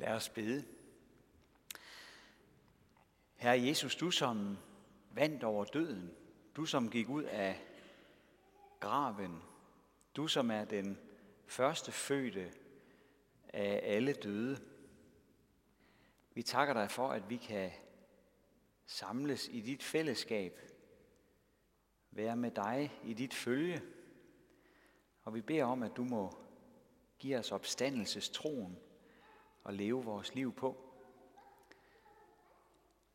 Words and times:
Lad 0.00 0.14
os 0.14 0.28
bede. 0.28 0.64
Herre 3.36 3.66
Jesus, 3.66 3.96
du 3.96 4.10
som 4.10 4.58
vandt 5.10 5.44
over 5.44 5.64
døden, 5.64 6.14
du 6.56 6.64
som 6.64 6.90
gik 6.90 7.08
ud 7.08 7.22
af 7.22 7.60
graven, 8.80 9.42
du 10.16 10.28
som 10.28 10.50
er 10.50 10.64
den 10.64 10.98
første 11.46 11.92
fødte 11.92 12.52
af 13.48 13.80
alle 13.82 14.12
døde. 14.12 14.58
Vi 16.34 16.42
takker 16.42 16.74
dig 16.74 16.90
for, 16.90 17.08
at 17.08 17.30
vi 17.30 17.36
kan 17.36 17.70
samles 18.86 19.48
i 19.48 19.60
dit 19.60 19.82
fællesskab, 19.82 20.60
være 22.10 22.36
med 22.36 22.50
dig 22.50 23.00
i 23.04 23.14
dit 23.14 23.34
følge, 23.34 23.82
og 25.22 25.34
vi 25.34 25.40
beder 25.40 25.64
om, 25.64 25.82
at 25.82 25.96
du 25.96 26.04
må 26.04 26.38
give 27.18 27.38
os 27.38 27.52
opstandelsestroen 27.52 28.78
at 29.70 29.76
leve 29.76 30.04
vores 30.04 30.34
liv 30.34 30.52
på. 30.52 30.76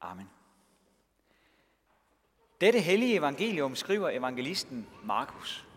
Amen. 0.02 0.30
Dette 2.62 2.80
hellige 2.80 3.16
evangelium 3.16 3.76
skriver 3.76 4.10
evangelisten 4.10 4.88
Markus. 5.04 5.68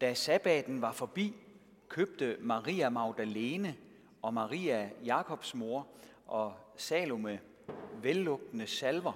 Da 0.00 0.14
sabbaten 0.14 0.82
var 0.82 0.92
forbi, 0.92 1.34
købte 1.88 2.36
Maria 2.40 2.88
Magdalene 2.88 3.76
og 4.26 4.34
Maria 4.34 4.90
Jakobs 5.04 5.54
mor 5.54 5.86
og 6.26 6.54
Salome 6.76 7.40
vellugtende 8.02 8.66
salver 8.66 9.12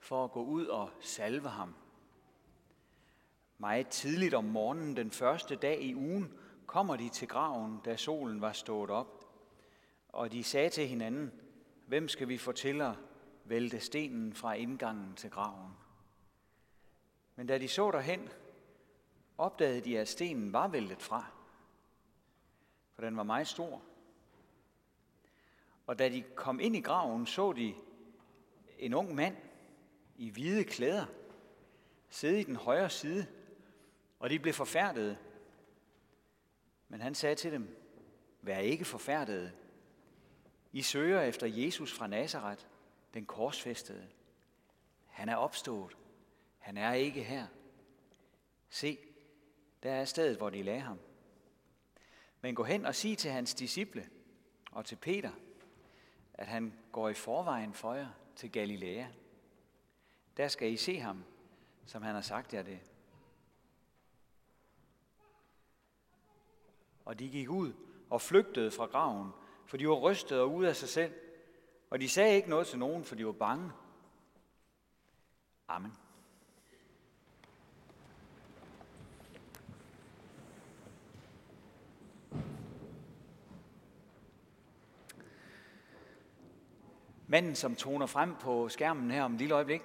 for 0.00 0.24
at 0.24 0.32
gå 0.32 0.44
ud 0.44 0.66
og 0.66 0.90
salve 1.00 1.48
ham. 1.48 1.74
Meget 3.58 3.88
tidligt 3.88 4.34
om 4.34 4.44
morgenen 4.44 4.96
den 4.96 5.10
første 5.10 5.56
dag 5.56 5.82
i 5.82 5.94
ugen 5.94 6.32
kommer 6.66 6.96
de 6.96 7.08
til 7.08 7.28
graven, 7.28 7.80
da 7.84 7.96
solen 7.96 8.40
var 8.40 8.52
stået 8.52 8.90
op. 8.90 9.24
Og 10.08 10.32
de 10.32 10.44
sagde 10.44 10.70
til 10.70 10.88
hinanden, 10.88 11.32
hvem 11.86 12.08
skal 12.08 12.28
vi 12.28 12.38
få 12.38 12.52
til 12.52 12.80
at 12.80 12.94
vælte 13.44 13.80
stenen 13.80 14.34
fra 14.34 14.54
indgangen 14.54 15.14
til 15.14 15.30
graven? 15.30 15.72
Men 17.36 17.46
da 17.46 17.58
de 17.58 17.68
så 17.68 17.90
derhen, 17.90 18.28
opdagede 19.38 19.80
de, 19.80 19.98
at 19.98 20.08
stenen 20.08 20.52
var 20.52 20.68
væltet 20.68 21.02
fra, 21.02 21.24
for 22.94 23.02
den 23.02 23.16
var 23.16 23.22
meget 23.22 23.48
stor. 23.48 23.82
Og 25.88 25.98
da 25.98 26.08
de 26.08 26.22
kom 26.22 26.60
ind 26.60 26.76
i 26.76 26.80
graven, 26.80 27.26
så 27.26 27.52
de 27.52 27.74
en 28.78 28.94
ung 28.94 29.14
mand 29.14 29.36
i 30.16 30.30
hvide 30.30 30.64
klæder 30.64 31.06
sidde 32.08 32.40
i 32.40 32.44
den 32.44 32.56
højre 32.56 32.90
side, 32.90 33.26
og 34.18 34.30
de 34.30 34.38
blev 34.38 34.54
forfærdede. 34.54 35.18
Men 36.88 37.00
han 37.00 37.14
sagde 37.14 37.34
til 37.34 37.52
dem, 37.52 37.76
vær 38.42 38.58
ikke 38.58 38.84
forfærdede. 38.84 39.52
I 40.72 40.82
søger 40.82 41.20
efter 41.20 41.46
Jesus 41.46 41.92
fra 41.92 42.06
Nazareth, 42.06 42.64
den 43.14 43.26
korsfæstede. 43.26 44.08
Han 45.06 45.28
er 45.28 45.36
opstået. 45.36 45.96
Han 46.58 46.76
er 46.76 46.92
ikke 46.92 47.22
her. 47.22 47.46
Se, 48.68 48.98
der 49.82 49.92
er 49.92 50.04
stedet, 50.04 50.36
hvor 50.36 50.50
de 50.50 50.62
lagde 50.62 50.80
ham. 50.80 50.98
Men 52.40 52.54
gå 52.54 52.64
hen 52.64 52.86
og 52.86 52.94
sig 52.94 53.18
til 53.18 53.30
hans 53.30 53.54
disciple 53.54 54.08
og 54.70 54.84
til 54.84 54.96
Peter, 54.96 55.30
at 56.38 56.46
han 56.46 56.78
går 56.92 57.08
i 57.08 57.14
forvejen 57.14 57.74
for 57.74 57.94
jer 57.94 58.08
til 58.36 58.52
Galilea. 58.52 59.06
Der 60.36 60.48
skal 60.48 60.72
I 60.72 60.76
se 60.76 60.98
ham, 60.98 61.24
som 61.86 62.02
han 62.02 62.14
har 62.14 62.22
sagt 62.22 62.54
jer 62.54 62.62
det. 62.62 62.80
Og 67.04 67.18
de 67.18 67.28
gik 67.28 67.50
ud 67.50 67.72
og 68.10 68.20
flygtede 68.20 68.70
fra 68.70 68.86
graven, 68.86 69.30
for 69.66 69.76
de 69.76 69.88
var 69.88 69.94
rystede 69.94 70.40
og 70.40 70.54
ude 70.54 70.68
af 70.68 70.76
sig 70.76 70.88
selv. 70.88 71.14
Og 71.90 72.00
de 72.00 72.08
sagde 72.08 72.36
ikke 72.36 72.50
noget 72.50 72.66
til 72.66 72.78
nogen, 72.78 73.04
for 73.04 73.14
de 73.14 73.26
var 73.26 73.32
bange. 73.32 73.72
Amen. 75.68 75.92
Manden, 87.30 87.54
som 87.54 87.76
toner 87.76 88.06
frem 88.06 88.34
på 88.34 88.68
skærmen 88.68 89.10
her 89.10 89.22
om 89.22 89.32
et 89.32 89.38
lille 89.38 89.54
øjeblik, 89.54 89.82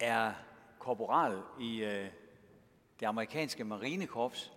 er 0.00 0.32
korporal 0.78 1.42
i 1.60 1.84
øh, 1.84 2.08
det 3.00 3.06
amerikanske 3.06 3.64
marinekorps, 3.64 4.52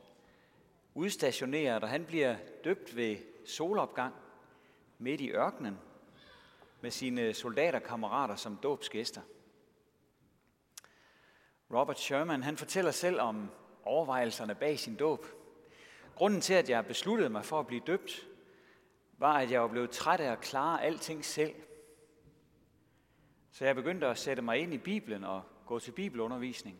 udstationeret, 0.94 1.84
og 1.84 1.90
han 1.90 2.06
bliver 2.06 2.35
døbt 2.63 2.95
ved 2.95 3.18
solopgang 3.45 4.13
midt 4.97 5.22
i 5.22 5.31
ørkenen 5.31 5.78
med 6.81 6.91
sine 6.91 7.34
soldaterkammerater 7.34 8.35
som 8.35 8.59
dåbsgæster. 8.63 9.22
Robert 11.74 12.00
Sherman 12.00 12.44
han 12.44 12.57
fortæller 12.57 12.91
selv 12.91 13.22
om 13.22 13.50
overvejelserne 13.84 14.56
bag 14.56 14.79
sin 14.79 14.95
dåb. 14.95 15.25
Grunden 16.16 16.41
til, 16.41 16.53
at 16.53 16.69
jeg 16.69 16.85
besluttede 16.85 17.29
mig 17.29 17.45
for 17.45 17.59
at 17.59 17.68
blive 17.68 17.81
døbt, 17.88 18.27
var, 19.18 19.34
at 19.34 19.52
jeg 19.52 19.62
var 19.62 19.68
blevet 19.68 19.92
træt 19.92 20.20
af 20.20 20.32
at 20.32 20.42
klare 20.42 20.84
alting 20.84 21.26
selv. 21.26 21.56
Så 23.52 23.66
jeg 23.66 23.76
begyndte 23.76 24.08
at 24.08 24.18
sætte 24.18 24.42
mig 24.42 24.60
ind 24.60 24.74
i 24.74 24.78
Bibelen 24.78 25.24
og 25.24 25.44
gå 25.66 25.80
til 25.80 25.92
bibelundervisning. 25.92 26.80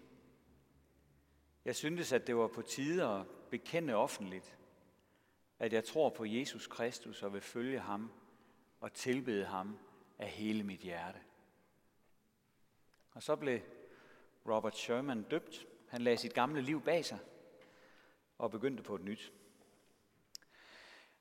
Jeg 1.66 1.76
syntes, 1.76 2.14
at 2.14 2.28
det 2.28 2.36
var 2.36 2.48
på 2.48 2.62
tide 2.62 3.06
at 3.06 3.26
bekende 3.50 3.94
offentligt, 3.96 4.58
at 5.60 5.74
jeg 5.74 5.84
tror 5.84 6.10
på 6.10 6.26
Jesus 6.26 6.68
Kristus 6.68 7.24
og 7.24 7.34
vil 7.34 7.42
følge 7.42 7.80
ham 7.80 8.12
og 8.80 8.94
tilbede 8.94 9.46
ham 9.46 9.80
af 10.20 10.28
hele 10.28 10.64
mit 10.64 10.80
hjerte. 10.80 11.20
Og 13.12 13.24
så 13.24 13.36
blev 13.36 13.60
Robert 14.48 14.78
Sherman 14.78 15.24
døbt. 15.24 15.68
Han 15.88 16.02
lagde 16.02 16.18
sit 16.18 16.34
gamle 16.34 16.62
liv 16.62 16.82
bag 16.82 17.06
sig 17.06 17.20
og 18.38 18.52
begyndte 18.52 18.84
på 18.84 18.96
et 18.96 19.04
nyt. 19.04 19.34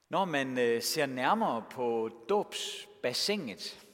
Når 0.08 0.24
man 0.24 0.58
øh, 0.58 0.82
ser 0.82 1.06
nærmere 1.06 1.64
på 1.70 2.10
dåbsbassinet, 2.28 3.86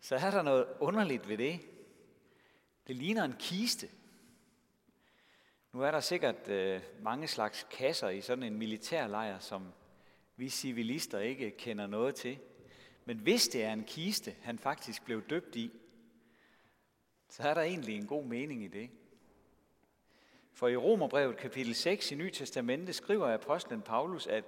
så 0.00 0.16
er 0.16 0.30
der 0.30 0.42
noget 0.42 0.66
underligt 0.80 1.28
ved 1.28 1.38
det. 1.38 1.60
Det 2.86 2.96
ligner 2.96 3.24
en 3.24 3.34
kiste. 3.38 3.88
Nu 5.72 5.82
er 5.82 5.90
der 5.90 6.00
sikkert 6.00 6.48
øh, 6.48 6.80
mange 7.02 7.28
slags 7.28 7.66
kasser 7.70 8.08
i 8.08 8.20
sådan 8.20 8.42
en 8.42 8.58
militærlejr, 8.58 9.38
som 9.38 9.72
vi 10.36 10.48
civilister 10.48 11.18
ikke 11.18 11.50
kender 11.50 11.86
noget 11.86 12.14
til. 12.14 12.38
Men 13.04 13.18
hvis 13.18 13.48
det 13.48 13.64
er 13.64 13.72
en 13.72 13.84
kiste, 13.84 14.34
han 14.42 14.58
faktisk 14.58 15.04
blev 15.04 15.22
døbt 15.22 15.56
i, 15.56 15.72
så 17.28 17.42
er 17.42 17.54
der 17.54 17.62
egentlig 17.62 17.96
en 17.96 18.06
god 18.06 18.24
mening 18.24 18.64
i 18.64 18.68
det. 18.68 18.90
For 20.52 20.68
i 20.68 20.76
Romerbrevet 20.76 21.36
kapitel 21.36 21.74
6 21.74 22.12
i 22.12 22.14
Nye 22.14 22.30
Testamente 22.30 22.92
skriver 22.92 23.34
apostlen 23.34 23.82
Paulus, 23.82 24.26
at 24.26 24.44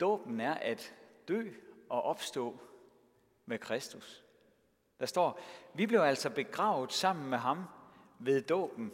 Dåben 0.00 0.40
er 0.40 0.54
at 0.54 0.94
dø 1.28 1.50
og 1.88 2.02
opstå 2.02 2.58
med 3.46 3.58
Kristus. 3.58 4.24
Der 5.00 5.06
står, 5.06 5.40
vi 5.74 5.86
blev 5.86 6.00
altså 6.00 6.30
begravet 6.30 6.92
sammen 6.92 7.30
med 7.30 7.38
ham 7.38 7.64
ved 8.18 8.42
dåben 8.42 8.92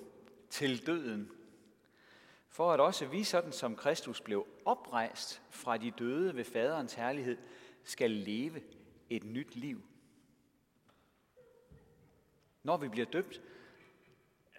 til 0.51 0.87
døden, 0.87 1.31
for 2.49 2.73
at 2.73 2.81
også 2.81 3.07
vi, 3.07 3.25
sådan 3.25 3.53
som 3.53 3.77
Kristus 3.77 4.21
blev 4.21 4.47
oprejst 4.65 5.43
fra 5.51 5.77
de 5.77 5.91
døde 5.91 6.37
ved 6.37 6.45
faderens 6.45 6.95
herlighed, 6.95 7.39
skal 7.85 8.11
leve 8.11 8.63
et 9.11 9.25
nyt 9.25 9.57
liv. 9.57 9.83
Når 12.63 12.77
vi 12.77 12.89
bliver 12.89 13.07
døbt, 13.07 13.43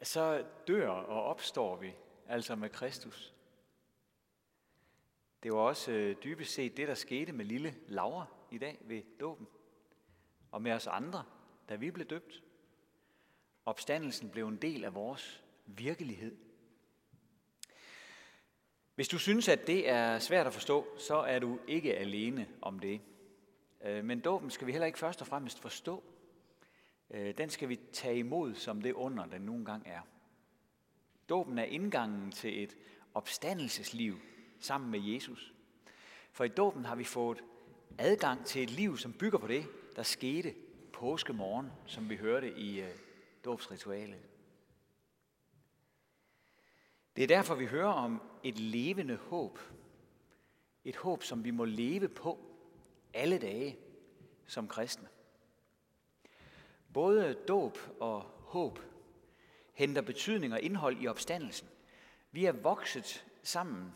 så 0.03 0.45
dør 0.67 0.89
og 0.89 1.23
opstår 1.23 1.75
vi, 1.75 1.95
altså 2.27 2.55
med 2.55 2.69
Kristus. 2.69 3.33
Det 5.45 5.53
var 5.53 5.59
også 5.59 5.91
øh, 5.91 6.15
dybest 6.23 6.53
set 6.53 6.77
det, 6.77 6.87
der 6.87 6.93
skete 6.93 7.31
med 7.31 7.45
lille 7.45 7.75
Laura 7.87 8.25
i 8.51 8.57
dag 8.57 8.77
ved 8.81 9.01
dåben. 9.19 9.47
Og 10.51 10.61
med 10.61 10.71
os 10.71 10.87
andre, 10.87 11.23
da 11.69 11.75
vi 11.75 11.91
blev 11.91 12.05
døbt. 12.05 12.43
Opstandelsen 13.65 14.29
blev 14.29 14.47
en 14.47 14.55
del 14.55 14.83
af 14.83 14.93
vores 14.93 15.43
virkelighed. 15.65 16.37
Hvis 18.95 19.07
du 19.07 19.17
synes, 19.17 19.47
at 19.47 19.67
det 19.67 19.89
er 19.89 20.19
svært 20.19 20.47
at 20.47 20.53
forstå, 20.53 20.87
så 20.97 21.15
er 21.15 21.39
du 21.39 21.59
ikke 21.67 21.97
alene 21.97 22.47
om 22.61 22.79
det. 22.79 23.01
Øh, 23.83 24.05
men 24.05 24.19
dåben 24.19 24.49
skal 24.49 24.67
vi 24.67 24.71
heller 24.71 24.87
ikke 24.87 24.99
først 24.99 25.21
og 25.21 25.27
fremmest 25.27 25.59
forstå. 25.59 26.03
Øh, 27.09 27.37
den 27.37 27.49
skal 27.49 27.69
vi 27.69 27.75
tage 27.75 28.17
imod 28.17 28.55
som 28.55 28.81
det 28.81 28.93
under, 28.93 29.25
den 29.25 29.41
nogle 29.41 29.65
gange 29.65 29.89
er. 29.89 30.01
Dåben 31.29 31.59
er 31.59 31.63
indgangen 31.63 32.31
til 32.31 32.63
et 32.63 32.77
opstandelsesliv 33.13 34.19
sammen 34.59 34.91
med 34.91 34.99
Jesus. 34.99 35.53
For 36.31 36.43
i 36.43 36.47
dåben 36.47 36.85
har 36.85 36.95
vi 36.95 37.03
fået 37.03 37.43
adgang 37.97 38.45
til 38.45 38.63
et 38.63 38.69
liv, 38.69 38.97
som 38.97 39.13
bygger 39.13 39.37
på 39.37 39.47
det, 39.47 39.65
der 39.95 40.03
skete 40.03 40.55
påskemorgen, 40.93 41.71
som 41.85 42.09
vi 42.09 42.15
hørte 42.15 42.57
i 42.57 42.81
øh, 42.81 42.89
dåbsritualet. 43.45 44.19
Det 47.15 47.23
er 47.23 47.27
derfor, 47.27 47.55
vi 47.55 47.65
hører 47.65 47.93
om 47.93 48.21
et 48.43 48.59
levende 48.59 49.15
håb. 49.15 49.59
Et 50.85 50.95
håb, 50.95 51.23
som 51.23 51.43
vi 51.43 51.51
må 51.51 51.65
leve 51.65 52.07
på 52.07 52.39
alle 53.13 53.37
dage 53.37 53.77
som 54.47 54.67
kristne. 54.67 55.07
Både 56.93 57.33
dåb 57.47 57.77
og 57.99 58.21
håb 58.21 58.79
henter 59.73 60.01
betydning 60.01 60.53
og 60.53 60.61
indhold 60.61 61.01
i 61.01 61.07
opstandelsen. 61.07 61.67
Vi 62.31 62.45
er 62.45 62.51
vokset 62.51 63.25
sammen 63.43 63.91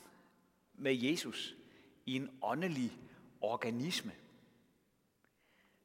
med 0.80 0.96
Jesus 0.96 1.56
i 2.06 2.16
en 2.16 2.30
åndelig 2.42 2.98
organisme. 3.42 4.12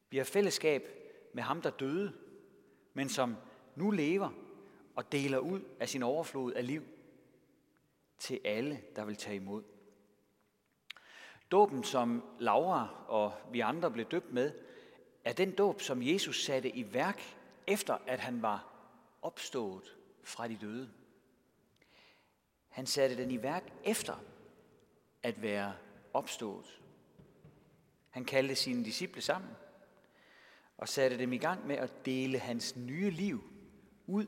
Vi 0.09 0.17
har 0.17 0.23
fællesskab 0.23 0.87
med 1.33 1.43
ham, 1.43 1.61
der 1.61 1.69
døde, 1.69 2.13
men 2.93 3.09
som 3.09 3.35
nu 3.75 3.91
lever 3.91 4.29
og 4.95 5.11
deler 5.11 5.37
ud 5.37 5.61
af 5.79 5.89
sin 5.89 6.03
overflod 6.03 6.53
af 6.53 6.67
liv 6.67 6.83
til 8.17 8.39
alle, 8.45 8.81
der 8.95 9.05
vil 9.05 9.15
tage 9.15 9.35
imod. 9.35 9.63
Dåben, 11.51 11.83
som 11.83 12.23
Laura 12.39 13.05
og 13.07 13.33
vi 13.51 13.59
andre 13.59 13.91
blev 13.91 14.05
døbt 14.05 14.33
med, 14.33 14.51
er 15.23 15.33
den 15.33 15.51
dåb, 15.51 15.81
som 15.81 16.03
Jesus 16.03 16.43
satte 16.43 16.69
i 16.69 16.93
værk, 16.93 17.21
efter 17.67 17.97
at 18.07 18.19
han 18.19 18.41
var 18.41 18.73
opstået 19.21 19.97
fra 20.23 20.47
de 20.47 20.57
døde. 20.61 20.91
Han 22.69 22.85
satte 22.85 23.17
den 23.17 23.31
i 23.31 23.43
værk 23.43 23.73
efter 23.83 24.15
at 25.25 25.41
være 25.41 25.73
opstået. 26.13 26.81
Han 28.09 28.25
kaldte 28.25 28.55
sine 28.55 28.85
disciple 28.85 29.21
sammen 29.21 29.51
og 30.77 30.89
satte 30.89 31.17
dem 31.17 31.33
i 31.33 31.37
gang 31.37 31.67
med 31.67 31.75
at 31.75 32.05
dele 32.05 32.39
hans 32.39 32.75
nye 32.75 33.09
liv 33.09 33.43
ud 34.07 34.27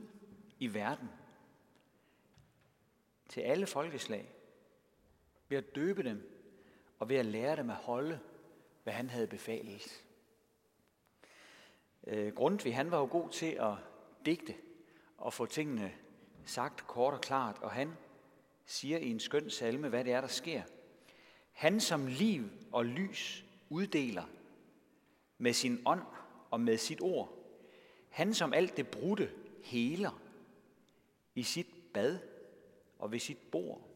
i 0.58 0.74
verden 0.74 1.08
til 3.28 3.40
alle 3.40 3.66
folkeslag 3.66 4.34
ved 5.48 5.58
at 5.58 5.74
døbe 5.74 6.02
dem 6.02 6.44
og 6.98 7.08
ved 7.08 7.16
at 7.16 7.26
lære 7.26 7.56
dem 7.56 7.70
at 7.70 7.76
holde, 7.76 8.20
hvad 8.82 8.92
han 8.92 9.10
havde 9.10 9.26
befalet. 9.26 10.04
Øh, 12.06 12.34
Grundtvig, 12.34 12.76
han 12.76 12.90
var 12.90 12.98
jo 12.98 13.08
god 13.10 13.30
til 13.30 13.56
at 13.60 13.74
digte 14.26 14.54
og 15.18 15.32
få 15.32 15.46
tingene 15.46 15.94
sagt 16.44 16.86
kort 16.86 17.14
og 17.14 17.20
klart, 17.20 17.58
og 17.58 17.70
han 17.70 17.96
siger 18.66 18.98
i 18.98 19.10
en 19.10 19.20
skøn 19.20 19.50
salme, 19.50 19.88
hvad 19.88 20.04
det 20.04 20.12
er, 20.12 20.20
der 20.20 20.28
sker. 20.28 20.62
Han 21.58 21.80
som 21.80 22.06
liv 22.06 22.50
og 22.72 22.84
lys 22.84 23.44
uddeler 23.68 24.24
med 25.38 25.52
sin 25.52 25.82
ånd 25.86 26.02
og 26.50 26.60
med 26.60 26.78
sit 26.78 27.00
ord. 27.00 27.32
Han 28.08 28.34
som 28.34 28.52
alt 28.52 28.76
det 28.76 28.88
brudte 28.88 29.30
heler 29.62 30.20
i 31.34 31.42
sit 31.42 31.66
bad 31.94 32.18
og 32.98 33.12
ved 33.12 33.18
sit 33.18 33.38
bord. 33.52 33.88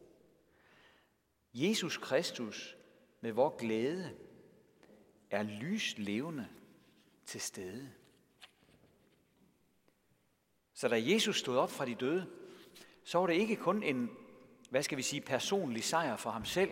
Jesus 1.53 1.97
Kristus 1.97 2.77
med 3.21 3.31
vor 3.31 3.57
glæde 3.57 4.17
er 5.29 5.43
lys 5.43 5.97
levende 5.97 6.47
til 7.25 7.41
stede. 7.41 7.91
Så 10.73 10.87
da 10.87 11.01
Jesus 11.01 11.39
stod 11.39 11.57
op 11.57 11.71
fra 11.71 11.85
de 11.85 11.95
døde, 11.95 12.27
så 13.03 13.17
var 13.17 13.27
det 13.27 13.35
ikke 13.35 13.55
kun 13.55 13.83
en, 13.83 14.09
hvad 14.69 14.83
skal 14.83 14.97
vi 14.97 15.03
sige, 15.03 15.21
personlig 15.21 15.83
sejr 15.83 16.15
for 16.15 16.29
ham 16.29 16.45
selv. 16.45 16.71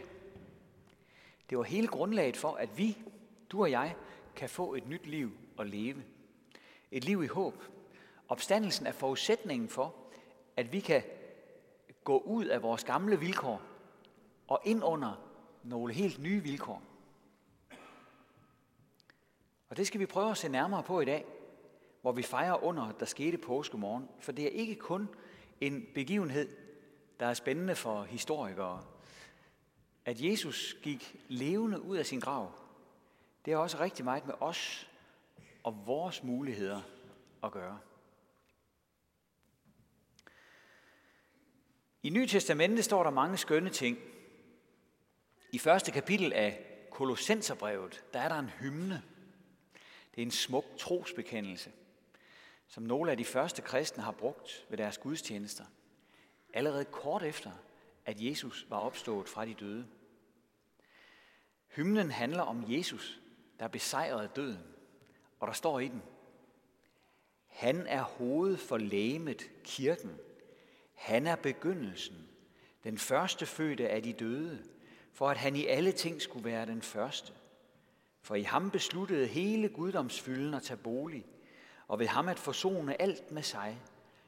Det 1.51 1.57
var 1.57 1.63
hele 1.63 1.87
grundlaget 1.87 2.37
for, 2.37 2.51
at 2.51 2.77
vi, 2.77 2.97
du 3.49 3.61
og 3.61 3.71
jeg, 3.71 3.95
kan 4.35 4.49
få 4.49 4.73
et 4.73 4.87
nyt 4.87 5.07
liv 5.07 5.31
at 5.59 5.67
leve. 5.67 6.03
Et 6.91 7.03
liv 7.03 7.23
i 7.23 7.27
håb. 7.27 7.63
Opstandelsen 8.29 8.87
er 8.87 8.91
forudsætningen 8.91 9.69
for, 9.69 9.95
at 10.57 10.73
vi 10.73 10.79
kan 10.79 11.03
gå 12.03 12.19
ud 12.19 12.45
af 12.45 12.63
vores 12.63 12.83
gamle 12.83 13.19
vilkår 13.19 13.61
og 14.47 14.59
ind 14.63 14.83
under 14.83 15.21
nogle 15.63 15.93
helt 15.93 16.19
nye 16.19 16.43
vilkår. 16.43 16.81
Og 19.69 19.77
det 19.77 19.87
skal 19.87 19.99
vi 19.99 20.05
prøve 20.05 20.31
at 20.31 20.37
se 20.37 20.49
nærmere 20.49 20.83
på 20.83 21.01
i 21.01 21.05
dag, 21.05 21.25
hvor 22.01 22.11
vi 22.11 22.23
fejrer 22.23 22.63
under, 22.63 22.91
der 22.91 23.05
skete 23.05 23.37
påskemorgen. 23.37 24.09
For 24.19 24.31
det 24.31 24.45
er 24.45 24.49
ikke 24.49 24.75
kun 24.75 25.09
en 25.61 25.85
begivenhed, 25.95 26.49
der 27.19 27.25
er 27.25 27.33
spændende 27.33 27.75
for 27.75 28.03
historikere. 28.03 28.83
At 30.05 30.21
Jesus 30.21 30.75
gik 30.81 31.15
levende 31.27 31.81
ud 31.81 31.97
af 31.97 32.05
sin 32.05 32.19
grav, 32.19 32.51
det 33.45 33.53
er 33.53 33.57
også 33.57 33.79
rigtig 33.79 34.05
meget 34.05 34.25
med 34.25 34.33
os 34.39 34.89
og 35.63 35.83
vores 35.85 36.23
muligheder 36.23 36.81
at 37.43 37.51
gøre. 37.51 37.79
I 42.03 42.09
Nye 42.09 42.27
Testamente 42.27 42.83
står 42.83 43.03
der 43.03 43.09
mange 43.09 43.37
skønne 43.37 43.69
ting. 43.69 43.97
I 45.51 45.59
første 45.59 45.91
kapitel 45.91 46.33
af 46.33 46.65
Kolossenserbrevet, 46.91 48.03
der 48.13 48.19
er 48.19 48.29
der 48.29 48.39
en 48.39 48.49
hymne. 48.49 49.03
Det 50.15 50.21
er 50.21 50.25
en 50.25 50.31
smuk 50.31 50.65
trosbekendelse, 50.77 51.71
som 52.67 52.83
nogle 52.83 53.11
af 53.11 53.17
de 53.17 53.25
første 53.25 53.61
kristne 53.61 54.03
har 54.03 54.11
brugt 54.11 54.65
ved 54.69 54.77
deres 54.77 54.97
gudstjenester, 54.97 55.65
allerede 56.53 56.85
kort 56.85 57.23
efter, 57.23 57.51
at 58.05 58.21
Jesus 58.21 58.67
var 58.69 58.77
opstået 58.77 59.29
fra 59.29 59.45
de 59.45 59.53
døde. 59.53 59.87
Hymnen 61.75 62.11
handler 62.11 62.43
om 62.43 62.63
Jesus, 62.67 63.21
der 63.59 63.67
besejrede 63.67 64.29
døden, 64.35 64.63
og 65.39 65.47
der 65.47 65.53
står 65.53 65.79
i 65.79 65.87
den, 65.87 66.01
han 67.51 67.87
er 67.87 68.01
hovedet 68.01 68.59
for 68.59 68.77
lægemet 68.77 69.51
kirken. 69.63 70.17
Han 70.93 71.27
er 71.27 71.35
begyndelsen, 71.35 72.29
den 72.83 72.97
første 72.97 73.45
fødte 73.45 73.89
af 73.89 74.03
de 74.03 74.13
døde, 74.13 74.63
for 75.13 75.29
at 75.29 75.37
han 75.37 75.55
i 75.55 75.65
alle 75.65 75.91
ting 75.91 76.21
skulle 76.21 76.45
være 76.45 76.65
den 76.65 76.81
første. 76.81 77.33
For 78.21 78.35
i 78.35 78.41
ham 78.41 78.71
besluttede 78.71 79.27
hele 79.27 79.69
guddomsfylden 79.69 80.53
at 80.53 80.63
tage 80.63 80.77
bolig, 80.77 81.25
og 81.87 81.99
ved 81.99 82.07
ham 82.07 82.27
at 82.27 82.39
forsone 82.39 83.01
alt 83.01 83.31
med 83.31 83.43
sig, 83.43 83.81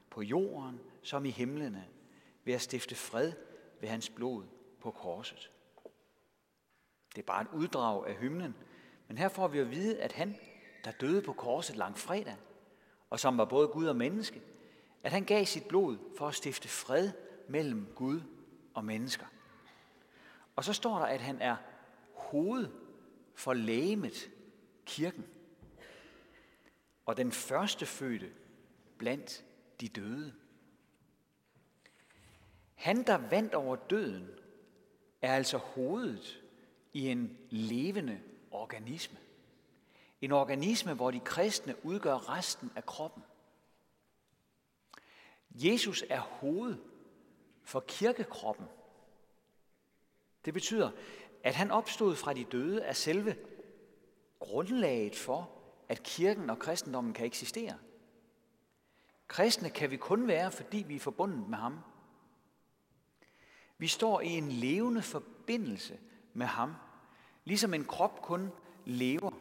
på 0.10 0.22
jorden 0.22 0.80
som 1.02 1.25
i 1.25 1.30
himlene, 1.30 1.88
ved 2.44 2.54
at 2.54 2.62
stifte 2.62 2.96
fred 2.96 3.34
ved 3.83 3.89
hans 3.89 4.09
blod 4.09 4.44
på 4.81 4.91
korset. 4.91 5.51
Det 7.15 7.21
er 7.21 7.25
bare 7.25 7.41
et 7.41 7.47
uddrag 7.53 8.07
af 8.07 8.15
hymnen, 8.15 8.56
men 9.07 9.18
her 9.18 9.30
får 9.30 9.47
vi 9.47 9.59
at 9.59 9.71
vide, 9.71 10.01
at 10.01 10.12
han, 10.12 10.35
der 10.83 10.91
døde 10.91 11.21
på 11.21 11.33
korset 11.33 11.75
lang 11.75 11.98
fredag, 11.98 12.36
og 13.10 13.19
som 13.19 13.38
var 13.38 13.46
både 13.46 13.67
Gud 13.67 13.86
og 13.86 13.96
menneske, 13.96 14.41
at 15.03 15.12
han 15.12 15.24
gav 15.24 15.46
sit 15.46 15.67
blod 15.67 15.98
for 16.17 16.27
at 16.27 16.36
stifte 16.36 16.67
fred 16.67 17.12
mellem 17.48 17.88
Gud 17.96 18.22
og 18.74 18.86
mennesker. 18.86 19.25
Og 20.55 20.63
så 20.63 20.74
står 20.74 21.00
der, 21.00 21.05
at 21.05 21.22
han 21.22 21.41
er 21.41 21.55
hoved 22.13 22.67
for 23.36 23.53
lægemet, 23.53 24.31
kirken, 24.86 25.25
og 27.05 27.17
den 27.17 27.31
første 27.31 27.86
fødte 27.86 28.31
blandt 28.98 29.46
de 29.81 29.88
døde. 29.88 30.34
Han, 32.84 33.04
der 33.04 33.18
vandt 33.18 33.54
over 33.54 33.75
døden, 33.75 34.30
er 35.22 35.36
altså 35.36 35.58
hovedet 35.58 36.44
i 36.94 37.08
en 37.08 37.38
levende 37.50 38.22
organisme. 38.52 39.20
En 40.22 40.32
organisme, 40.32 40.94
hvor 40.94 41.12
de 41.12 41.20
kristne 41.20 41.86
udgør 41.86 42.30
resten 42.30 42.72
af 42.75 42.86
kroppen. 42.86 43.24
Jesus 45.52 46.04
er 46.10 46.20
hoved 46.20 46.78
for 47.63 47.80
kirkekroppen. 47.80 48.66
Det 50.46 50.54
betyder, 50.54 50.92
at 51.44 51.56
han 51.56 51.72
opstod 51.72 52.16
fra 52.16 52.34
de 52.34 52.44
døde 52.44 52.82
er 52.82 52.94
selve 52.94 53.36
grundlaget 54.40 55.16
for, 55.16 55.52
at 55.90 56.04
kirken 56.04 56.50
og 56.50 56.60
kristendommen 56.60 57.13
kan 57.13 57.25
eksistere. 57.25 57.78
Kristne 59.28 59.70
kan 59.70 59.92
vi 59.92 59.98
kun 59.98 60.28
være, 60.28 60.52
fordi 60.52 60.78
vi 60.78 60.96
er 60.96 61.00
forbundet 61.00 61.50
med 61.50 61.58
ham. 61.58 61.80
Vi 63.84 63.88
står 63.88 64.22
i 64.22 64.28
en 64.28 64.52
levende 64.52 65.02
forbindelse 65.02 66.00
med 66.34 66.46
ham, 66.46 66.74
ligesom 67.46 67.74
en 67.74 67.86
krop 67.86 68.22
kun 68.22 68.52
lever, 68.86 69.32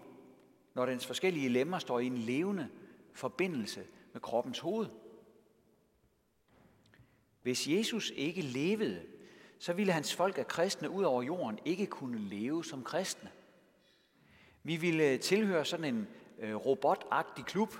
når 0.74 0.86
dens 0.86 1.06
forskellige 1.06 1.48
lemmer 1.48 1.78
står 1.78 1.98
i 1.98 2.06
en 2.06 2.18
levende 2.18 2.68
forbindelse 3.12 3.84
med 4.12 4.20
kroppens 4.20 4.58
hoved. 4.58 4.86
Hvis 7.42 7.68
Jesus 7.68 8.12
ikke 8.16 8.42
levede, 8.42 9.02
så 9.58 9.72
ville 9.72 9.92
hans 9.92 10.14
folk 10.14 10.38
af 10.38 10.46
kristne 10.46 10.90
ud 10.90 11.04
over 11.04 11.22
jorden 11.22 11.58
ikke 11.64 11.86
kunne 11.86 12.18
leve 12.18 12.64
som 12.64 12.84
kristne. 12.84 13.30
Vi 14.62 14.76
ville 14.76 15.18
tilhøre 15.18 15.64
sådan 15.64 15.94
en 15.94 16.08
øh, 16.38 16.54
robotagtig 16.54 17.44
klub. 17.44 17.74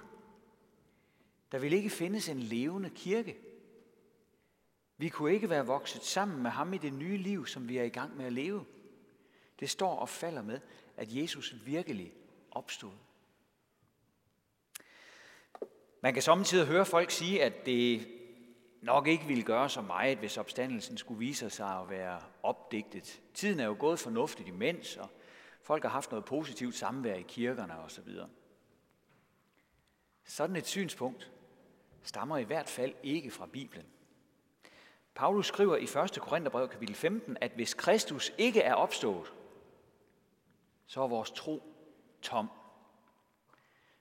Der 1.53 1.59
ville 1.59 1.77
ikke 1.77 1.91
findes 1.91 2.29
en 2.29 2.41
levende 2.41 2.91
kirke. 2.91 3.37
Vi 4.97 5.09
kunne 5.09 5.35
ikke 5.35 5.51
være 5.51 5.67
vokset 5.67 6.03
sammen 6.03 6.43
med 6.43 6.51
ham 6.51 6.75
i 6.75 6.79
det 6.79 6.93
nye 6.93 7.17
liv, 7.17 7.47
som 7.47 7.69
vi 7.69 7.79
er 7.79 7.85
i 7.85 7.89
gang 7.89 8.17
med 8.17 8.25
at 8.25 8.33
leve. 8.33 8.65
Det 9.61 9.71
står 9.71 9.97
og 9.97 10.09
falder 10.09 10.43
med, 10.43 10.61
at 10.97 11.17
Jesus 11.17 11.55
virkelig 11.65 12.13
opstod. 12.51 12.93
Man 16.01 16.15
kan 16.15 16.23
samtidig 16.23 16.67
høre 16.67 16.85
folk 16.85 17.11
sige, 17.11 17.45
at 17.45 17.67
det 17.67 18.09
nok 18.83 19.07
ikke 19.07 19.25
ville 19.25 19.43
gøre 19.43 19.71
så 19.71 19.81
meget, 19.81 20.19
hvis 20.19 20.39
opstandelsen 20.39 20.97
skulle 20.97 21.19
vise 21.19 21.51
sig 21.51 21.81
at 21.81 21.91
være 21.91 22.21
opdigtet. 22.43 23.23
Tiden 23.35 23.61
er 23.61 23.67
jo 23.67 23.77
gået 23.79 23.99
fornuftigt 23.99 24.49
imens, 24.49 24.97
og 24.97 25.11
folk 25.63 25.83
har 25.83 25.91
haft 25.91 26.11
noget 26.11 26.25
positivt 26.25 26.75
samvær 26.75 27.15
i 27.15 27.23
kirkerne 27.23 27.79
osv. 27.79 28.09
Sådan 30.25 30.57
et 30.57 30.67
synspunkt 30.67 31.33
stammer 32.03 32.37
i 32.37 32.45
hvert 32.45 32.69
fald 32.69 32.95
ikke 33.03 33.31
fra 33.31 33.47
Bibelen. 33.47 33.87
Paulus 35.15 35.47
skriver 35.47 35.77
i 35.77 35.85
1. 35.85 36.19
Korintherbrev 36.21 36.69
kapitel 36.69 36.95
15, 36.95 37.37
at 37.41 37.53
hvis 37.53 37.75
Kristus 37.75 38.33
ikke 38.39 38.61
er 38.61 38.75
opstået, 38.75 39.33
så 40.87 41.03
er 41.03 41.09
vores 41.09 41.31
tro 41.31 41.63
tom. 42.23 42.51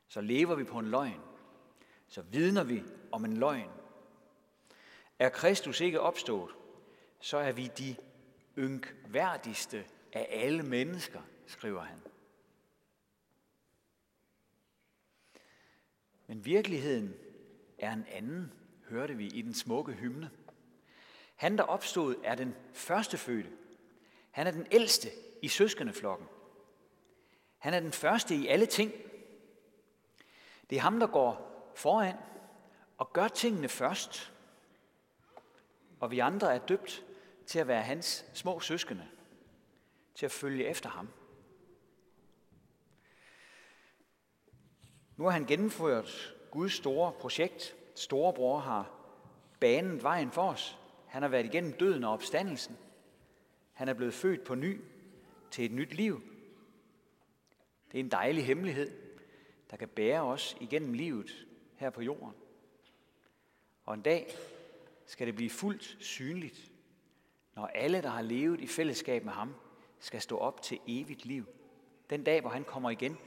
Så 0.08 0.22
lever 0.22 0.56
vi 0.56 0.64
på 0.64 0.80
en 0.80 0.88
løgn. 0.88 1.22
Så 2.08 2.22
vidner 2.22 2.64
vi 2.64 2.84
om 3.12 3.26
en 3.26 3.38
løgn. 3.38 3.70
Er 5.20 5.30
Kristus 5.30 5.82
ikke 5.82 6.00
opstået, 6.00 6.52
så 7.20 7.38
er 7.38 7.52
vi 7.52 7.68
de 7.78 7.96
ynkværdigste 8.58 9.86
af 10.14 10.28
alle 10.30 10.64
mennesker, 10.64 11.22
skriver 11.46 11.82
han. 11.82 12.02
Men 16.28 16.46
virkeligheden 16.46 17.14
er 17.78 17.94
en 17.94 18.06
anden, 18.10 18.54
hørte 18.90 19.18
vi 19.18 19.28
i 19.28 19.42
den 19.42 19.54
smukke 19.54 19.94
hymne. 19.94 20.32
Han, 21.42 21.58
der 21.58 21.64
opstod, 21.64 22.16
er 22.24 22.36
den 22.36 22.56
første 22.74 23.18
fødte. 23.18 23.50
Han 24.32 24.48
er 24.48 24.52
den 24.52 24.68
ældste 24.72 25.10
i 25.42 25.48
søskendeflokken. 25.48 26.28
Han 27.58 27.74
er 27.74 27.80
den 27.80 27.92
første 27.92 28.36
i 28.36 28.48
alle 28.48 28.66
ting. 28.66 28.92
Det 30.70 30.76
er 30.76 30.82
ham, 30.82 31.00
der 31.00 31.08
går 31.08 31.64
foran 31.76 32.16
og 32.98 33.14
gør 33.14 33.28
tingene 33.28 33.70
først. 33.70 34.34
Og 36.00 36.12
vi 36.12 36.20
andre 36.20 36.56
er 36.56 36.60
døbt 36.60 37.04
til 37.46 37.60
at 37.60 37.68
være 37.68 37.82
hans 37.82 38.26
små 38.34 38.60
søskende, 38.60 39.08
til 40.16 40.26
at 40.26 40.32
følge 40.32 40.68
efter 40.68 40.90
ham. 40.90 41.10
Nu 45.18 45.24
har 45.24 45.32
han 45.32 45.46
gennemført 45.46 46.36
Guds 46.52 46.74
store 46.74 47.12
projekt. 47.12 47.76
Storebror 47.96 48.60
har 48.60 48.92
banet 49.60 50.04
vejen 50.04 50.32
for 50.32 50.50
os. 50.50 50.78
Han 51.12 51.22
har 51.22 51.30
været 51.30 51.46
igennem 51.46 51.74
døden 51.74 52.04
og 52.04 52.14
opstandelsen. 52.14 52.78
Han 53.74 53.88
er 53.88 53.94
blevet 53.94 54.14
født 54.14 54.44
på 54.44 54.56
ny 54.56 54.82
til 55.52 55.66
et 55.66 55.72
nyt 55.72 55.94
liv. 55.94 56.22
Det 57.92 58.00
er 58.00 58.04
en 58.04 58.12
dejlig 58.12 58.46
hemmelighed, 58.46 58.92
der 59.72 59.78
kan 59.78 59.88
bære 59.88 60.22
os 60.22 60.58
igennem 60.60 60.94
livet 60.94 61.48
her 61.76 61.90
på 61.90 62.02
jorden. 62.02 62.34
Og 63.86 63.94
en 63.94 64.02
dag 64.02 64.28
skal 65.06 65.28
det 65.28 65.36
blive 65.36 65.50
fuldt 65.50 65.98
synligt, 66.00 66.72
når 67.56 67.66
alle, 67.66 68.02
der 68.02 68.10
har 68.10 68.22
levet 68.22 68.62
i 68.62 68.68
fællesskab 68.68 69.26
med 69.26 69.34
ham, 69.34 69.56
skal 70.00 70.22
stå 70.22 70.38
op 70.38 70.62
til 70.62 70.80
evigt 70.88 71.26
liv. 71.26 71.46
Den 72.10 72.24
dag, 72.24 72.42
hvor 72.42 72.50
han 72.50 72.64
kommer 72.64 72.90
igen 72.90 73.18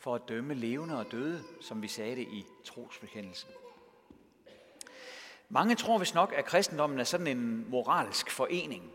for 0.00 0.14
at 0.14 0.22
dømme 0.28 0.54
levende 0.54 0.98
og 0.98 1.12
døde, 1.12 1.42
som 1.60 1.82
vi 1.82 1.88
sagde 1.88 2.16
det 2.16 2.28
i 2.28 2.44
trosbekendelsen. 2.64 3.50
Mange 5.54 5.74
tror 5.74 5.98
vist 5.98 6.14
nok, 6.14 6.32
at 6.36 6.44
kristendommen 6.44 6.98
er 6.98 7.04
sådan 7.04 7.26
en 7.26 7.70
moralsk 7.70 8.30
forening, 8.30 8.92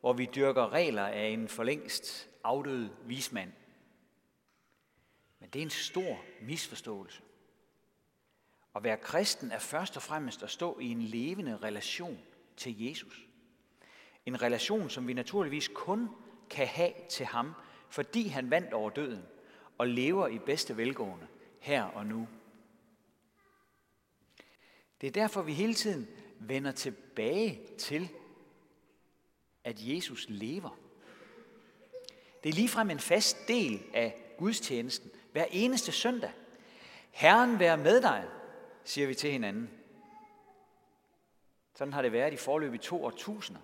hvor 0.00 0.12
vi 0.12 0.28
dyrker 0.34 0.72
regler 0.72 1.06
af 1.06 1.26
en 1.26 1.48
forlængst 1.48 2.28
afdød 2.44 2.88
vismand. 3.04 3.52
Men 5.40 5.50
det 5.50 5.58
er 5.58 5.62
en 5.62 5.70
stor 5.70 6.18
misforståelse. 6.42 7.22
At 8.76 8.84
være 8.84 8.96
kristen 8.96 9.50
er 9.50 9.58
først 9.58 9.96
og 9.96 10.02
fremmest 10.02 10.42
at 10.42 10.50
stå 10.50 10.78
i 10.78 10.86
en 10.86 11.02
levende 11.02 11.56
relation 11.56 12.18
til 12.56 12.84
Jesus. 12.84 13.26
En 14.26 14.42
relation, 14.42 14.90
som 14.90 15.08
vi 15.08 15.12
naturligvis 15.12 15.70
kun 15.74 16.10
kan 16.50 16.66
have 16.66 16.92
til 17.10 17.26
ham, 17.26 17.52
fordi 17.90 18.28
han 18.28 18.50
vandt 18.50 18.72
over 18.72 18.90
døden 18.90 19.22
og 19.78 19.86
lever 19.86 20.28
i 20.28 20.38
bedste 20.38 20.76
velgående 20.76 21.26
her 21.60 21.84
og 21.84 22.06
nu. 22.06 22.28
Det 25.00 25.06
er 25.06 25.10
derfor, 25.10 25.42
vi 25.42 25.52
hele 25.52 25.74
tiden 25.74 26.08
vender 26.40 26.72
tilbage 26.72 27.60
til, 27.78 28.08
at 29.64 29.76
Jesus 29.78 30.26
lever. 30.28 30.78
Det 32.42 32.48
er 32.48 32.54
ligefrem 32.54 32.90
en 32.90 32.98
fast 32.98 33.36
del 33.48 33.82
af 33.94 34.34
gudstjenesten 34.38 35.10
hver 35.32 35.44
eneste 35.50 35.92
søndag. 35.92 36.32
Herren 37.10 37.58
være 37.58 37.76
med 37.76 38.02
dig, 38.02 38.24
siger 38.84 39.06
vi 39.06 39.14
til 39.14 39.30
hinanden. 39.30 39.70
Sådan 41.74 41.92
har 41.92 42.02
det 42.02 42.12
været 42.12 42.32
i 42.32 42.36
forløb 42.36 42.74
i 42.74 42.78
to 42.78 43.04
årtusinder. 43.04 43.60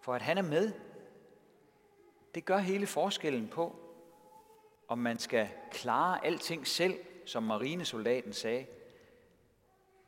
For 0.00 0.14
at 0.14 0.22
han 0.22 0.38
er 0.38 0.42
med, 0.42 0.72
det 2.34 2.44
gør 2.44 2.58
hele 2.58 2.86
forskellen 2.86 3.48
på, 3.48 3.76
om 4.88 4.98
man 4.98 5.18
skal 5.18 5.48
klare 5.70 6.24
alting 6.24 6.66
selv, 6.66 6.98
som 7.26 7.42
marinesoldaten 7.42 8.32
sagde, 8.32 8.66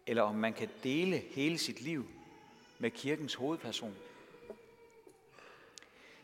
eller 0.07 0.23
om 0.23 0.35
man 0.35 0.53
kan 0.53 0.69
dele 0.83 1.17
hele 1.17 1.59
sit 1.59 1.81
liv 1.81 2.07
med 2.79 2.91
kirkens 2.91 3.35
hovedperson. 3.35 3.97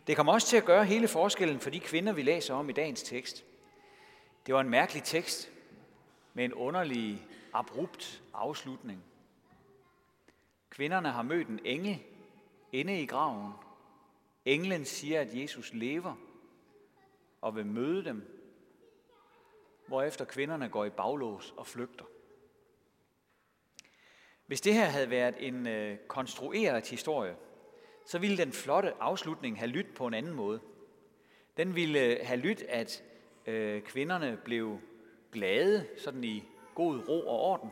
Det 0.06 0.16
kommer 0.16 0.32
også 0.32 0.49
til 0.49 0.56
at 0.56 0.64
gøre 0.64 0.85
hele 0.85 1.08
forskellen 1.08 1.61
for 1.61 1.70
de 1.70 1.80
kvinder, 1.80 2.12
vi 2.12 2.23
læser 2.23 2.54
om 2.54 2.70
i 2.70 2.73
dagens 2.73 3.02
tekst. 3.02 3.44
Det 4.47 4.54
var 4.54 4.61
en 4.61 4.70
mærkelig 4.70 5.02
tekst 5.04 5.50
med 6.35 6.44
en 6.44 6.54
underlig, 6.54 7.26
abrupt 7.52 8.23
afslutning. 8.35 9.04
Kvinderne 10.70 11.11
har 11.11 11.23
mødt 11.23 11.49
en 11.49 11.61
engel 11.64 11.99
inde 12.73 13.02
i 13.02 13.06
graven. 13.06 13.52
Englen 14.44 14.85
siger, 14.85 15.20
at 15.20 15.35
Jesus 15.35 15.73
lever 15.73 16.14
og 17.40 17.56
vil 17.56 17.66
møde 17.66 18.04
dem, 18.04 18.38
hvorefter 19.87 20.25
kvinderne 20.25 20.68
går 20.68 20.85
i 20.85 20.90
baglås 20.90 21.54
og 21.56 21.66
flygter. 21.66 22.04
Hvis 24.49 24.61
det 24.61 24.75
her 24.75 24.85
havde 24.85 25.11
været 25.11 25.35
en 25.38 25.67
øh, 25.67 25.99
konstrueret 25.99 26.88
historie, 26.88 27.37
så 28.07 28.19
ville 28.19 28.37
den 28.37 28.52
flotte 28.52 28.93
afslutning 29.00 29.59
have 29.59 29.71
lyttet 29.71 29.95
på 29.95 30.07
en 30.07 30.14
anden 30.14 30.35
måde. 30.35 30.61
Den 31.57 31.75
ville 31.75 32.00
øh, 32.00 32.17
have 32.23 32.40
lyttet, 32.40 32.67
at 32.69 33.05
øh, 33.47 33.83
kvinderne 33.83 34.38
blev 34.45 34.78
glade, 35.33 35.87
sådan 35.99 36.25
i 36.25 36.45
god 36.75 37.09
ro 37.09 37.28
og 37.28 37.40
orden. 37.40 37.71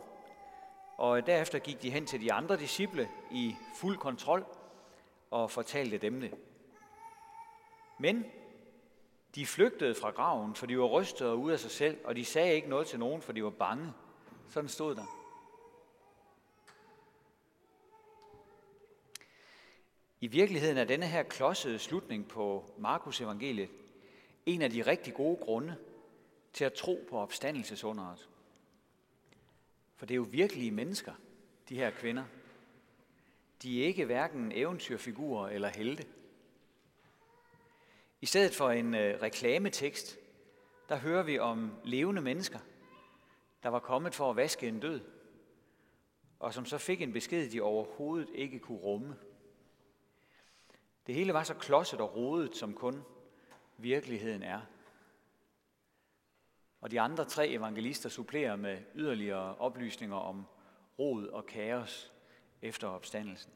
Og 0.97 1.27
derefter 1.27 1.59
gik 1.59 1.83
de 1.83 1.91
hen 1.91 2.07
til 2.07 2.21
de 2.21 2.33
andre 2.33 2.57
disciple 2.57 3.09
i 3.33 3.55
fuld 3.77 3.97
kontrol 3.97 4.45
og 5.31 5.51
fortalte 5.51 5.99
dem 5.99 6.21
det. 6.21 6.35
Men 7.99 8.25
de 9.35 9.47
flygtede 9.47 9.95
fra 9.95 10.11
graven, 10.11 10.55
for 10.55 10.67
de 10.67 10.79
var 10.79 10.85
rystet 10.85 11.29
og 11.29 11.39
ude 11.39 11.53
af 11.53 11.61
sig 11.61 11.71
selv, 11.71 11.99
og 12.05 12.17
de 12.17 12.25
sagde 12.25 12.55
ikke 12.55 12.69
noget 12.69 12.87
til 12.87 12.99
nogen, 12.99 13.23
for 13.23 13.33
de 13.33 13.45
var 13.45 13.51
bange. 13.51 13.93
Sådan 14.49 14.69
stod 14.69 14.95
der. 14.95 15.26
I 20.21 20.27
virkeligheden 20.27 20.79
er 20.79 20.85
denne 20.85 21.07
her 21.07 21.23
klodsede 21.23 21.79
slutning 21.79 22.29
på 22.29 22.71
Markus 22.79 23.21
evangeliet 23.21 23.69
en 24.47 24.63
af 24.63 24.71
de 24.71 24.83
rigtig 24.83 25.15
gode 25.15 25.37
grunde 25.37 25.77
til 26.53 26.65
at 26.65 26.73
tro 26.73 27.07
på 27.11 27.19
opstandelsesunderet. 27.19 28.29
For 29.97 30.07
det 30.07 30.15
er 30.15 30.17
jo 30.17 30.27
virkelige 30.31 30.71
mennesker, 30.71 31.13
de 31.69 31.77
her 31.77 31.91
kvinder. 31.91 32.25
De 33.63 33.83
er 33.83 33.87
ikke 33.87 34.05
hverken 34.05 34.53
eventyrfigurer 34.53 35.49
eller 35.49 35.69
helte. 35.69 36.07
I 38.21 38.27
stedet 38.27 38.55
for 38.55 38.71
en 38.71 38.95
øh, 38.95 39.23
reklametekst, 39.23 40.19
der 40.89 40.97
hører 40.97 41.23
vi 41.23 41.39
om 41.39 41.73
levende 41.85 42.23
mennesker, 42.23 42.59
der 43.63 43.69
var 43.69 43.79
kommet 43.79 44.15
for 44.15 44.31
at 44.31 44.37
vaske 44.37 44.69
en 44.69 44.81
død, 44.81 45.01
og 46.39 46.55
som 46.55 46.65
så 46.65 46.79
fik 46.79 47.03
en 47.03 47.13
besked, 47.13 47.51
de 47.51 47.61
overhovedet 47.61 48.29
ikke 48.35 48.59
kunne 48.59 48.79
rumme. 48.79 49.17
Det 51.07 51.15
hele 51.15 51.35
var 51.35 51.43
så 51.43 51.55
klodset 51.55 52.01
og 52.01 52.17
rodet, 52.17 52.57
som 52.57 52.75
kun 52.75 53.03
virkeligheden 53.79 54.43
er. 54.43 54.61
Og 56.81 56.91
de 56.91 57.01
andre 57.01 57.25
tre 57.25 57.49
evangelister 57.49 58.09
supplerer 58.09 58.57
med 58.57 58.79
yderligere 58.95 59.57
oplysninger 59.57 60.17
om 60.17 60.47
rod 60.99 61.27
og 61.27 61.47
kaos 61.47 62.13
efter 62.63 62.89
opstandelsen. 62.89 63.53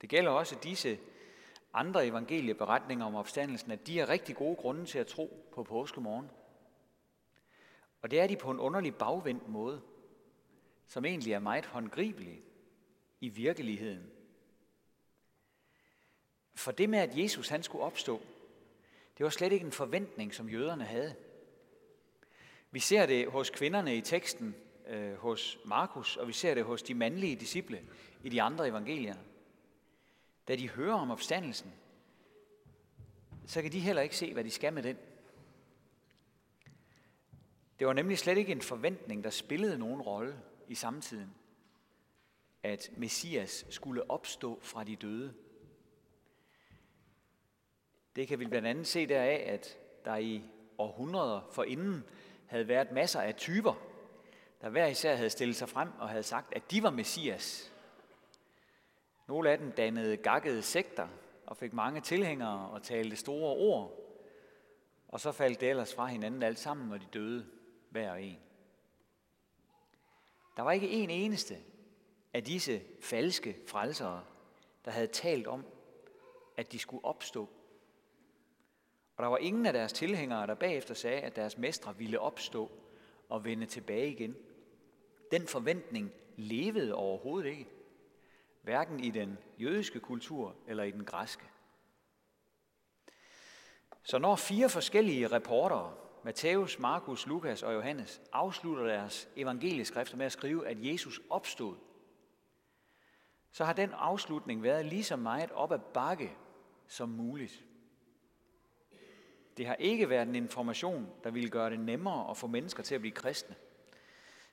Det 0.00 0.08
gælder 0.08 0.30
også 0.30 0.58
disse 0.62 0.98
andre 1.72 2.06
evangelieberetninger 2.06 3.06
om 3.06 3.14
opstandelsen, 3.14 3.70
at 3.70 3.86
de 3.86 4.00
er 4.00 4.08
rigtig 4.08 4.36
gode 4.36 4.56
grunde 4.56 4.84
til 4.84 4.98
at 4.98 5.06
tro 5.06 5.50
på 5.52 5.64
påskemorgen. 5.64 6.30
Og 8.02 8.10
det 8.10 8.20
er 8.20 8.26
de 8.26 8.36
på 8.36 8.50
en 8.50 8.60
underlig 8.60 8.94
bagvendt 8.94 9.48
måde, 9.48 9.82
som 10.86 11.04
egentlig 11.04 11.32
er 11.32 11.38
meget 11.38 11.66
håndgribelig 11.66 12.42
i 13.20 13.28
virkeligheden. 13.28 14.10
For 16.54 16.72
det 16.72 16.90
med, 16.90 16.98
at 16.98 17.18
Jesus 17.18 17.48
han 17.48 17.62
skulle 17.62 17.84
opstå, 17.84 18.20
det 19.18 19.24
var 19.24 19.30
slet 19.30 19.52
ikke 19.52 19.66
en 19.66 19.72
forventning, 19.72 20.34
som 20.34 20.48
jøderne 20.48 20.84
havde. 20.84 21.14
Vi 22.70 22.80
ser 22.80 23.06
det 23.06 23.28
hos 23.28 23.50
kvinderne 23.50 23.96
i 23.96 24.00
teksten 24.00 24.54
øh, 24.86 25.14
hos 25.14 25.58
Markus, 25.64 26.16
og 26.16 26.28
vi 26.28 26.32
ser 26.32 26.54
det 26.54 26.64
hos 26.64 26.82
de 26.82 26.94
mandlige 26.94 27.36
disciple 27.36 27.82
i 28.22 28.28
de 28.28 28.42
andre 28.42 28.68
evangelier. 28.68 29.16
Da 30.48 30.56
de 30.56 30.68
hører 30.68 30.94
om 30.94 31.10
opstandelsen, 31.10 31.72
så 33.46 33.62
kan 33.62 33.72
de 33.72 33.80
heller 33.80 34.02
ikke 34.02 34.16
se, 34.16 34.32
hvad 34.32 34.44
de 34.44 34.50
skal 34.50 34.72
med 34.72 34.82
den. 34.82 34.96
Det 37.78 37.86
var 37.86 37.92
nemlig 37.92 38.18
slet 38.18 38.38
ikke 38.38 38.52
en 38.52 38.62
forventning, 38.62 39.24
der 39.24 39.30
spillede 39.30 39.78
nogen 39.78 40.02
rolle 40.02 40.36
i 40.68 40.74
samtiden, 40.74 41.34
at 42.62 42.90
Messias 42.96 43.66
skulle 43.70 44.10
opstå 44.10 44.58
fra 44.62 44.84
de 44.84 44.96
døde. 44.96 45.34
Det 48.16 48.28
kan 48.28 48.38
vi 48.38 48.46
blandt 48.46 48.68
andet 48.68 48.86
se 48.86 49.06
deraf, 49.06 49.44
at 49.46 49.78
der 50.04 50.16
i 50.16 50.42
århundreder 50.78 51.40
forinden 51.52 52.04
havde 52.46 52.68
været 52.68 52.92
masser 52.92 53.20
af 53.20 53.34
typer, 53.34 53.74
der 54.60 54.68
hver 54.68 54.86
især 54.86 55.16
havde 55.16 55.30
stillet 55.30 55.56
sig 55.56 55.68
frem 55.68 55.88
og 55.98 56.08
havde 56.08 56.22
sagt, 56.22 56.54
at 56.54 56.70
de 56.70 56.82
var 56.82 56.90
Messias. 56.90 57.72
Nogle 59.28 59.50
af 59.50 59.58
dem 59.58 59.72
dannede 59.72 60.16
gakkede 60.16 60.62
sekter 60.62 61.08
og 61.46 61.56
fik 61.56 61.72
mange 61.72 62.00
tilhængere 62.00 62.68
og 62.70 62.82
talte 62.82 63.16
store 63.16 63.56
ord. 63.56 64.00
Og 65.08 65.20
så 65.20 65.32
faldt 65.32 65.60
det 65.60 65.70
ellers 65.70 65.94
fra 65.94 66.06
hinanden 66.06 66.42
alt 66.42 66.58
sammen, 66.58 66.88
når 66.88 66.98
de 66.98 67.06
døde, 67.12 67.46
hver 67.90 68.10
og 68.10 68.22
en. 68.22 68.38
Der 70.56 70.62
var 70.62 70.72
ikke 70.72 70.90
en 70.90 71.10
eneste 71.10 71.58
af 72.34 72.44
disse 72.44 72.82
falske 73.00 73.56
frelsere, 73.66 74.24
der 74.84 74.90
havde 74.90 75.06
talt 75.06 75.46
om, 75.46 75.64
at 76.56 76.72
de 76.72 76.78
skulle 76.78 77.04
opstå. 77.04 77.48
Og 79.16 79.22
der 79.22 79.28
var 79.28 79.38
ingen 79.38 79.66
af 79.66 79.72
deres 79.72 79.92
tilhængere, 79.92 80.46
der 80.46 80.54
bagefter 80.54 80.94
sagde, 80.94 81.20
at 81.20 81.36
deres 81.36 81.58
mestre 81.58 81.96
ville 81.98 82.20
opstå 82.20 82.70
og 83.28 83.44
vende 83.44 83.66
tilbage 83.66 84.10
igen. 84.10 84.36
Den 85.30 85.46
forventning 85.46 86.12
levede 86.36 86.94
overhovedet 86.94 87.50
ikke. 87.50 87.68
Hverken 88.62 89.00
i 89.00 89.10
den 89.10 89.38
jødiske 89.58 90.00
kultur 90.00 90.56
eller 90.66 90.84
i 90.84 90.90
den 90.90 91.04
græske. 91.04 91.44
Så 94.02 94.18
når 94.18 94.36
fire 94.36 94.68
forskellige 94.68 95.26
reportere, 95.26 95.94
Matthæus, 96.24 96.78
Markus, 96.78 97.26
Lukas 97.26 97.62
og 97.62 97.74
Johannes, 97.74 98.22
afslutter 98.32 98.86
deres 98.86 99.28
evangelieskrifter 99.36 100.16
med 100.16 100.26
at 100.26 100.32
skrive, 100.32 100.68
at 100.68 100.76
Jesus 100.80 101.20
opstod, 101.30 101.76
så 103.50 103.64
har 103.64 103.72
den 103.72 103.90
afslutning 103.92 104.62
været 104.62 104.86
lige 104.86 105.04
så 105.04 105.16
meget 105.16 105.52
op 105.52 105.72
ad 105.72 105.78
bakke 105.94 106.36
som 106.86 107.08
muligt. 107.08 107.64
Det 109.56 109.66
har 109.66 109.74
ikke 109.74 110.08
været 110.08 110.28
en 110.28 110.34
information, 110.34 111.12
der 111.24 111.30
ville 111.30 111.50
gøre 111.50 111.70
det 111.70 111.80
nemmere 111.80 112.30
at 112.30 112.36
få 112.36 112.46
mennesker 112.46 112.82
til 112.82 112.94
at 112.94 113.00
blive 113.00 113.14
kristne. 113.14 113.56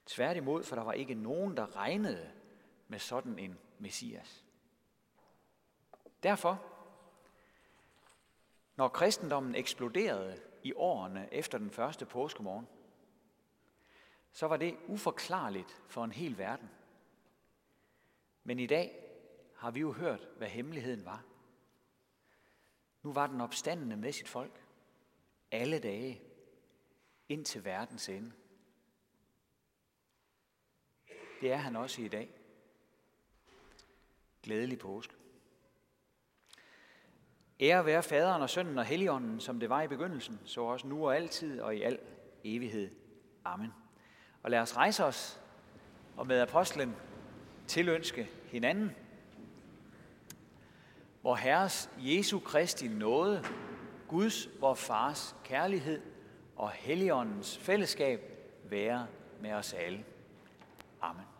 Tværtimod, 0.06 0.64
for 0.64 0.76
der 0.76 0.84
var 0.84 0.94
ikke 0.94 1.14
nogen, 1.14 1.58
der 1.58 1.76
regnede 1.76 2.32
med 2.88 3.00
sådan 3.00 3.40
en 3.40 3.58
messias. 3.80 4.46
Derfor, 6.24 6.66
når 8.76 8.88
kristendommen 8.88 9.56
eksploderede 9.56 10.40
i 10.64 10.74
årene 10.74 11.34
efter 11.34 11.58
den 11.58 11.72
første 11.72 12.06
påskemorgen, 12.06 12.68
så 14.32 14.48
var 14.48 14.58
det 14.58 14.78
uforklarligt 14.88 15.82
for 15.88 16.04
en 16.04 16.12
hel 16.12 16.38
verden. 16.38 16.70
Men 18.44 18.60
i 18.60 18.68
dag 18.68 19.04
har 19.56 19.72
vi 19.72 19.80
jo 19.80 19.92
hørt, 19.92 20.28
hvad 20.38 20.48
hemmeligheden 20.48 21.06
var. 21.06 21.24
Nu 23.04 23.14
var 23.14 23.28
den 23.28 23.42
opstandende 23.42 23.98
med 23.98 24.12
sit 24.12 24.28
folk 24.28 24.61
alle 25.52 25.80
dage 25.80 26.22
ind 27.30 27.46
til 27.46 27.66
verdens 27.66 28.10
ende. 28.10 28.32
Det 31.42 31.52
er 31.52 31.58
han 31.58 31.76
også 31.76 32.02
i 32.02 32.08
dag. 32.08 32.30
Glædelig 34.44 34.80
påske. 34.80 35.14
Ære 37.60 37.86
være 37.86 38.04
faderen 38.04 38.42
og 38.42 38.50
sønnen 38.50 38.78
og 38.78 38.86
helligånden, 38.86 39.40
som 39.40 39.60
det 39.60 39.70
var 39.70 39.82
i 39.82 39.88
begyndelsen, 39.88 40.40
så 40.46 40.62
også 40.62 40.88
nu 40.88 41.06
og 41.06 41.16
altid 41.16 41.62
og 41.62 41.76
i 41.76 41.82
al 41.82 42.00
evighed. 42.44 42.92
Amen. 43.46 43.74
Og 44.44 44.52
lad 44.52 44.60
os 44.60 44.78
rejse 44.78 45.06
os 45.06 45.42
og 46.18 46.28
med 46.28 46.40
apostlen 46.40 46.96
tilønske 47.68 48.30
hinanden, 48.46 48.92
hvor 51.22 51.36
Herres 51.36 51.90
Jesu 52.00 52.40
Kristi 52.40 52.88
nåde, 52.88 53.44
Guds, 54.12 54.50
vor 54.60 54.74
Fars 54.74 55.36
kærlighed 55.44 56.02
og 56.56 56.72
Helligåndens 56.72 57.58
fællesskab 57.58 58.22
være 58.64 59.08
med 59.42 59.54
os 59.54 59.74
alle. 59.74 60.04
Amen. 61.02 61.31